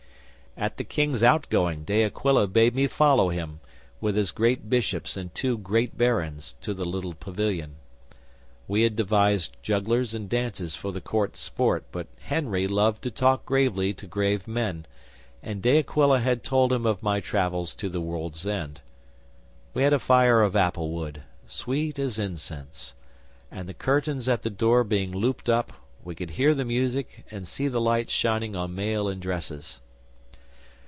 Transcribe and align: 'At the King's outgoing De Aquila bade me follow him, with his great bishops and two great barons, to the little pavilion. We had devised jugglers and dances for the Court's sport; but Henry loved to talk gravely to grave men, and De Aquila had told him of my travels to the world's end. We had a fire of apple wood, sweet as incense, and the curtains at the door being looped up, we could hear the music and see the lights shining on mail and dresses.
'At 0.57 0.75
the 0.75 0.83
King's 0.83 1.23
outgoing 1.23 1.85
De 1.85 2.03
Aquila 2.03 2.45
bade 2.45 2.75
me 2.75 2.85
follow 2.85 3.29
him, 3.29 3.61
with 4.01 4.17
his 4.17 4.33
great 4.33 4.69
bishops 4.69 5.15
and 5.15 5.33
two 5.33 5.57
great 5.57 5.97
barons, 5.97 6.55
to 6.59 6.73
the 6.73 6.83
little 6.83 7.13
pavilion. 7.13 7.75
We 8.67 8.81
had 8.81 8.97
devised 8.97 9.55
jugglers 9.63 10.13
and 10.13 10.29
dances 10.29 10.75
for 10.75 10.91
the 10.91 10.99
Court's 10.99 11.39
sport; 11.39 11.85
but 11.93 12.07
Henry 12.19 12.67
loved 12.67 13.01
to 13.03 13.09
talk 13.11 13.45
gravely 13.45 13.93
to 13.93 14.05
grave 14.05 14.45
men, 14.45 14.85
and 15.41 15.61
De 15.61 15.79
Aquila 15.79 16.19
had 16.19 16.43
told 16.43 16.73
him 16.73 16.85
of 16.85 17.01
my 17.01 17.21
travels 17.21 17.73
to 17.75 17.87
the 17.87 18.01
world's 18.01 18.45
end. 18.45 18.81
We 19.73 19.83
had 19.83 19.93
a 19.93 19.99
fire 19.99 20.41
of 20.43 20.53
apple 20.53 20.89
wood, 20.91 21.23
sweet 21.47 21.97
as 21.97 22.19
incense, 22.19 22.93
and 23.49 23.69
the 23.69 23.73
curtains 23.73 24.27
at 24.27 24.41
the 24.41 24.49
door 24.49 24.83
being 24.83 25.13
looped 25.13 25.47
up, 25.47 25.71
we 26.03 26.13
could 26.13 26.31
hear 26.31 26.53
the 26.53 26.65
music 26.65 27.25
and 27.31 27.47
see 27.47 27.69
the 27.69 27.79
lights 27.81 28.11
shining 28.11 28.53
on 28.53 28.75
mail 28.75 29.07
and 29.07 29.21
dresses. 29.21 29.79